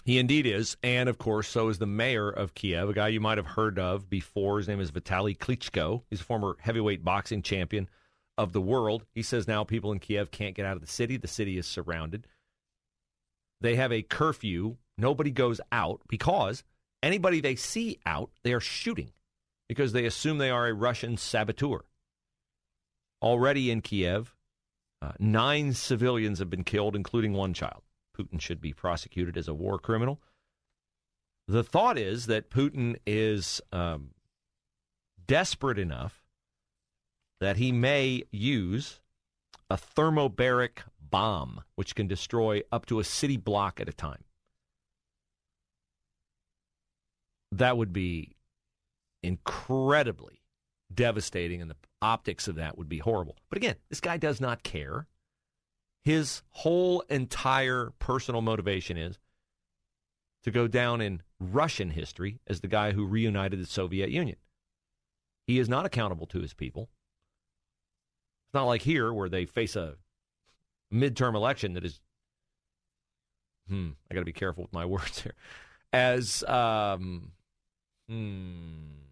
He 0.03 0.19
indeed 0.19 0.45
is. 0.45 0.75
And 0.83 1.07
of 1.07 1.17
course, 1.17 1.48
so 1.48 1.69
is 1.69 1.77
the 1.77 1.86
mayor 1.86 2.29
of 2.29 2.53
Kiev, 2.53 2.89
a 2.89 2.93
guy 2.93 3.07
you 3.07 3.22
might 3.22 3.38
have 3.38 3.48
heard 3.48 3.79
of 3.79 4.10
before. 4.10 4.57
His 4.57 4.67
name 4.67 4.81
is 4.81 4.91
Vitaly 4.91 5.38
Klitschko. 5.38 6.03
He's 6.10 6.22
a 6.22 6.25
former 6.25 6.57
heavyweight 6.60 7.03
boxing 7.03 7.41
champion 7.41 7.89
of 8.38 8.51
the 8.51 8.62
world. 8.62 9.05
He 9.13 9.22
says 9.22 9.48
now 9.48 9.63
people 9.63 9.91
in 9.91 10.00
Kiev 10.00 10.31
can't 10.31 10.55
get 10.55 10.65
out 10.65 10.75
of 10.75 10.81
the 10.81 10.88
city. 10.88 11.17
The 11.17 11.27
city 11.27 11.57
is 11.57 11.67
surrounded. 11.67 12.27
They 13.62 13.75
have 13.77 13.93
a 13.93 14.01
curfew. 14.01 14.75
Nobody 14.98 15.31
goes 15.31 15.62
out 15.72 16.01
because 16.10 16.63
anybody 17.01 17.39
they 17.39 17.55
see 17.55 18.00
out, 18.05 18.29
they 18.43 18.53
are 18.53 18.60
shooting 18.60 19.12
because 19.69 19.93
they 19.93 20.05
assume 20.05 20.38
they 20.38 20.50
are 20.50 20.67
a 20.67 20.74
Russian 20.74 21.15
saboteur. 21.15 21.86
Already 23.22 23.72
in 23.72 23.81
Kiev, 23.81 24.35
uh, 25.01 25.13
nine 25.18 25.74
civilians 25.74 26.39
have 26.39 26.50
been 26.50 26.66
killed, 26.66 26.96
including 26.96 27.31
one 27.31 27.53
child. 27.53 27.82
Putin 28.17 28.39
should 28.39 28.61
be 28.61 28.73
prosecuted 28.73 29.37
as 29.37 29.47
a 29.47 29.53
war 29.53 29.79
criminal. 29.79 30.21
The 31.47 31.63
thought 31.63 31.97
is 31.97 32.27
that 32.27 32.49
Putin 32.49 32.97
is 33.05 33.61
um, 33.71 34.11
desperate 35.27 35.79
enough 35.79 36.23
that 37.39 37.57
he 37.57 37.71
may 37.71 38.23
use 38.31 39.01
a 39.69 39.75
thermobaric 39.75 40.79
bomb, 40.99 41.61
which 41.75 41.95
can 41.95 42.07
destroy 42.07 42.61
up 42.71 42.85
to 42.85 42.99
a 42.99 43.03
city 43.03 43.37
block 43.37 43.81
at 43.81 43.89
a 43.89 43.93
time. 43.93 44.23
That 47.51 47.77
would 47.77 47.91
be 47.93 48.35
incredibly 49.21 50.41
devastating, 50.93 51.61
and 51.61 51.69
the 51.69 51.75
optics 52.01 52.47
of 52.47 52.55
that 52.55 52.77
would 52.77 52.89
be 52.89 52.99
horrible. 52.99 53.37
But 53.49 53.57
again, 53.57 53.75
this 53.89 53.99
guy 53.99 54.17
does 54.17 54.39
not 54.39 54.63
care. 54.63 55.07
His 56.03 56.42
whole 56.51 57.01
entire 57.09 57.94
personal 58.00 58.42
motivation 58.42 58.98
is 58.98 59.20
to 60.44 60.51
go 60.51 60.68
down 60.68 61.01
in 61.01 61.22
Russian 61.39 61.92
history 61.92 62.39
as 62.48 62.59
the 62.59 62.68
guy 62.68 62.92
who 62.92 63.05
reunited 63.05 63.61
the 63.61 63.66
Soviet 63.66 64.09
Union. 64.09 64.37
He 65.48 65.59
is 65.59 65.70
not 65.70 65.85
accountable 65.85 66.27
to 66.27 66.42
his 66.42 66.53
people. 66.53 66.89
It's 68.48 68.53
not 68.53 68.66
like 68.66 68.81
here 68.81 69.13
where 69.13 69.29
they 69.29 69.46
face 69.46 69.75
a 69.75 69.96
midterm 70.94 71.35
election 71.35 71.74
that 71.74 71.85
is, 71.85 72.01
hmm, 73.68 73.92
I 74.09 74.13
got 74.13 74.22
to 74.22 74.25
be 74.25 74.33
careful 74.33 74.63
with 74.63 74.74
my 74.74 74.85
words 74.85 75.22
here, 75.22 75.35
as 75.94 76.44
um, 76.44 77.31
hmm, 78.09 79.03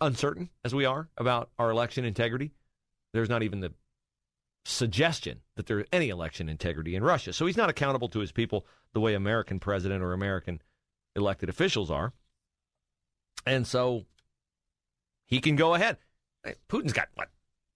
uncertain 0.00 0.50
as 0.64 0.74
we 0.74 0.84
are 0.84 1.08
about 1.16 1.50
our 1.58 1.70
election 1.70 2.04
integrity. 2.04 2.52
There's 3.12 3.28
not 3.28 3.42
even 3.42 3.60
the 3.60 3.72
suggestion 4.64 5.40
that 5.56 5.66
there's 5.66 5.86
any 5.92 6.08
election 6.08 6.48
integrity 6.48 6.94
in 6.94 7.02
Russia. 7.02 7.32
So 7.32 7.46
he's 7.46 7.56
not 7.56 7.70
accountable 7.70 8.08
to 8.08 8.20
his 8.20 8.32
people 8.32 8.66
the 8.92 9.00
way 9.00 9.14
American 9.14 9.58
president 9.58 10.02
or 10.02 10.12
American 10.12 10.60
elected 11.16 11.48
officials 11.48 11.90
are. 11.90 12.12
And 13.46 13.66
so 13.66 14.04
he 15.24 15.40
can 15.40 15.56
go 15.56 15.74
ahead. 15.74 15.96
Putin's 16.68 16.92
got 16.92 17.08
what? 17.14 17.30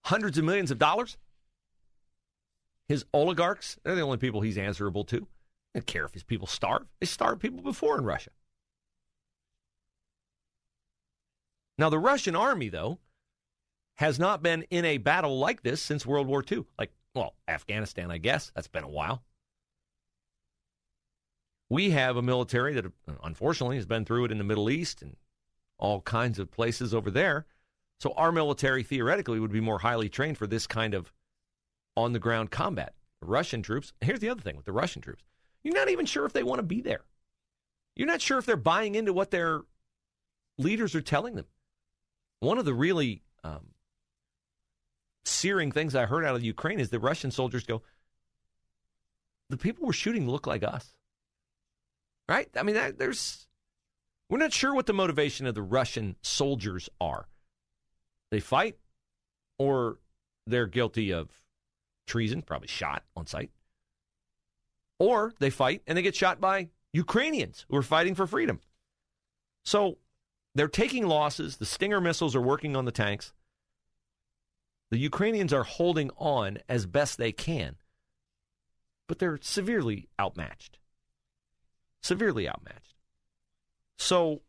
Hundreds 0.05 0.39
of 0.39 0.45
millions 0.45 0.71
of 0.71 0.79
dollars? 0.79 1.17
His 2.87 3.05
oligarchs, 3.15 3.79
they're 3.83 3.95
the 3.95 4.03
only 4.03 4.19
people 4.19 4.43
he's 4.43 4.59
answerable 4.59 5.05
to. 5.05 5.27
They 5.73 5.81
don't 5.81 5.87
care 5.87 6.05
if 6.05 6.13
his 6.13 6.23
people 6.23 6.47
starve. 6.47 6.87
They 7.01 7.07
starved 7.07 7.41
people 7.41 7.63
before 7.63 7.99
in 7.99 8.05
Russia. 8.05 8.31
Now, 11.79 11.89
the 11.89 11.99
Russian 11.99 12.37
army, 12.37 12.69
though, 12.69 12.99
has 13.97 14.19
not 14.19 14.43
been 14.43 14.63
in 14.71 14.85
a 14.85 14.99
battle 14.99 15.39
like 15.39 15.63
this 15.63 15.81
since 15.81 16.05
World 16.05 16.27
War 16.27 16.45
II. 16.51 16.65
Like, 16.79 16.93
well, 17.15 17.35
Afghanistan, 17.49 18.11
I 18.11 18.19
guess. 18.19 18.51
That's 18.55 18.69
been 18.69 18.85
a 18.85 18.89
while. 18.89 19.23
We 21.71 21.91
have 21.91 22.17
a 22.17 22.23
military 22.23 22.75
that, 22.75 22.87
unfortunately, 23.23 23.77
has 23.77 23.87
been 23.87 24.05
through 24.05 24.27
it 24.27 24.33
in 24.33 24.39
the 24.39 24.45
Middle 24.45 24.71
East 24.71 25.03
and 25.03 25.17
all 25.79 26.01
kinds 26.01 26.39
of 26.39 26.51
places 26.51 26.95
over 26.95 27.11
there. 27.11 27.47
So 28.01 28.13
our 28.17 28.33
military 28.33 28.83
theoretically 28.83 29.41
would 29.41 29.53
be 29.53 29.61
more 29.61 29.79
highly 29.79 30.09
trained 30.09 30.39
for 30.39 30.47
this 30.47 30.67
kind 30.67 30.95
of 30.95 31.13
on 31.97 32.13
the 32.13 32.19
ground 32.19 32.51
combat. 32.51 32.95
Russian 33.23 33.63
troops, 33.63 33.93
here's 34.01 34.21
the 34.21 34.29
other 34.29 34.43
thing 34.43 34.57
with 34.57 34.67
the 34.67 34.73
Russian 34.73 35.01
troops 35.01 35.25
you're 35.65 35.75
not 35.75 35.89
even 35.89 36.05
sure 36.05 36.27
if 36.27 36.33
they 36.35 36.43
want 36.43 36.59
to 36.59 36.63
be 36.63 36.83
there. 36.83 37.05
You're 37.97 38.07
not 38.07 38.21
sure 38.21 38.39
if 38.39 38.45
they're 38.45 38.57
buying 38.57 38.95
into 38.95 39.13
what 39.13 39.31
their 39.31 39.63
leaders 40.59 40.95
are 40.95 41.01
telling 41.01 41.37
them. 41.37 41.47
One 42.41 42.59
of 42.59 42.67
the 42.67 42.75
really 42.75 43.23
um, 43.43 43.69
searing 45.25 45.73
things 45.73 45.95
I 45.95 46.07
heard 46.07 46.25
out 46.25 46.37
of 46.37 46.45
Ukraine 46.45 46.81
is 46.81 46.91
the 46.91 46.99
Russian 46.99 47.31
soldiers 47.31 47.65
go, 47.65 47.83
the 49.51 49.57
people 49.57 49.87
we're 49.87 49.93
shooting 49.93 50.29
look 50.29 50.47
like 50.47 50.63
us. 50.63 50.97
Right? 52.29 52.49
I 52.57 52.63
mean, 52.63 52.75
that, 52.75 52.99
there's, 52.99 53.47
we're 54.31 54.39
not 54.39 54.53
sure 54.53 54.75
what 54.75 54.87
the 54.87 54.93
motivation 54.93 55.47
of 55.47 55.55
the 55.55 55.63
Russian 55.63 56.17
soldiers 56.23 56.89
are. 57.01 57.29
They 58.31 58.41
fight 58.41 58.77
or 59.59 59.99
they're 60.47 60.67
guilty 60.67 61.13
of 61.13 61.29
treason, 62.07 62.43
probably 62.43 62.69
shot 62.69 63.05
on 63.17 63.27
sight. 63.27 63.51
Or 64.99 65.35
they 65.39 65.51
fight 65.51 65.83
and 65.87 65.99
they 65.99 66.03
get 66.03 66.17
shot 66.17 66.41
by 66.41 66.69
Ukrainians 66.93 67.67
who 67.69 67.77
are 67.77 67.83
fighting 67.83 68.15
for 68.15 68.27
freedom. 68.27 68.61
So 69.65 69.99
they're 70.55 70.69
taking 70.69 71.07
losses. 71.07 71.57
The 71.57 71.67
Stinger 71.67 72.01
missiles 72.01 72.37
are 72.37 72.41
working 72.41 72.77
on 72.77 72.85
the 72.85 72.93
tanks. 72.93 73.33
The 74.95 75.01
Ukrainians 75.01 75.53
are 75.53 75.65
holding 75.65 76.13
on 76.19 76.59
as 76.69 76.87
best 76.87 77.19
they 77.19 77.33
can, 77.33 77.75
but 79.09 79.19
they're 79.19 79.41
severely 79.43 80.07
outmatched. 80.21 80.79
Severely 82.01 82.49
outmatched. 82.49 82.95
So 83.99 84.41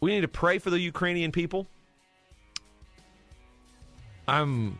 we 0.00 0.10
need 0.10 0.22
to 0.22 0.26
pray 0.28 0.58
for 0.58 0.70
the 0.70 0.80
Ukrainian 0.80 1.30
people. 1.30 1.68
I'm 4.26 4.76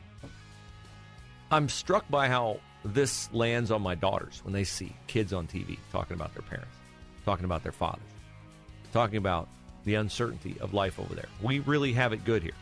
I'm 1.52 1.68
struck 1.68 2.10
by 2.10 2.26
how 2.26 2.58
this 2.84 3.32
lands 3.32 3.70
on 3.70 3.80
my 3.80 3.94
daughters 3.94 4.40
when 4.42 4.52
they 4.52 4.64
see 4.64 4.92
kids 5.06 5.32
on 5.32 5.46
TV 5.46 5.78
talking 5.92 6.16
about 6.16 6.34
their 6.34 6.42
parents, 6.42 6.74
talking 7.24 7.44
about 7.44 7.62
their 7.62 7.70
fathers, 7.70 8.10
talking 8.92 9.18
about 9.18 9.48
the 9.84 9.94
uncertainty 9.94 10.56
of 10.60 10.74
life 10.74 10.98
over 10.98 11.14
there. 11.14 11.28
We 11.40 11.60
really 11.60 11.92
have 11.92 12.12
it 12.12 12.24
good 12.24 12.42
here. 12.42 12.54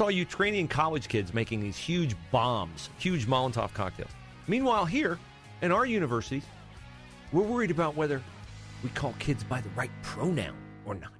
Saw 0.00 0.08
Ukrainian 0.08 0.66
college 0.66 1.08
kids 1.08 1.34
making 1.34 1.60
these 1.60 1.76
huge 1.76 2.16
bombs, 2.32 2.88
huge 2.96 3.26
Molotov 3.26 3.74
cocktails. 3.74 4.08
Meanwhile, 4.48 4.86
here 4.86 5.18
in 5.60 5.72
our 5.72 5.84
universities, 5.84 6.42
we're 7.32 7.42
worried 7.42 7.70
about 7.70 7.96
whether 7.96 8.22
we 8.82 8.88
call 8.88 9.14
kids 9.18 9.44
by 9.44 9.60
the 9.60 9.68
right 9.76 9.90
pronoun 10.02 10.56
or 10.86 10.94
not. 10.94 11.19